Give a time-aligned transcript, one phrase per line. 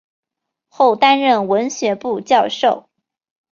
[0.67, 2.89] 后担任文学部教授。